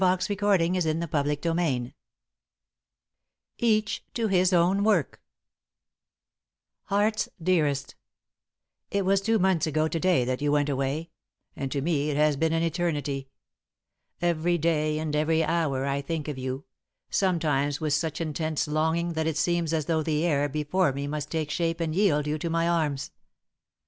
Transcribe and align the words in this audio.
XXII 0.03 1.93
Each 3.59 4.03
to 4.15 4.27
his 4.29 4.51
Own 4.51 4.83
Work 4.83 5.21
[Sidenote: 6.89 6.89
Alden 6.89 6.89
Writes 6.89 6.89
to 6.89 6.89
Edith] 6.89 6.89
"HEART'S 6.89 7.29
DEAREST: 7.39 7.95
It 8.89 9.05
was 9.05 9.21
two 9.21 9.37
months 9.37 9.67
ago 9.67 9.87
to 9.87 9.99
day 9.99 10.25
that 10.25 10.41
you 10.41 10.51
went 10.51 10.69
away, 10.69 11.11
and 11.55 11.71
to 11.71 11.83
me 11.83 12.09
it 12.09 12.17
has 12.17 12.35
been 12.35 12.51
eternity. 12.51 13.29
Every 14.19 14.57
day 14.57 14.97
and 14.97 15.15
every 15.15 15.43
hour 15.43 15.85
I 15.85 16.01
think 16.01 16.27
of 16.27 16.39
you, 16.39 16.65
sometimes 17.11 17.79
with 17.79 17.93
such 17.93 18.19
intense 18.19 18.67
longing 18.67 19.13
that 19.13 19.27
it 19.27 19.37
seems 19.37 19.71
as 19.71 19.85
though 19.85 20.01
the 20.01 20.25
air 20.25 20.49
before 20.49 20.91
me 20.93 21.05
must 21.05 21.29
take 21.29 21.51
shape 21.51 21.79
and 21.79 21.93
yield 21.93 22.25
you 22.25 22.39
to 22.39 22.49
my 22.49 22.67
arms. 22.67 23.11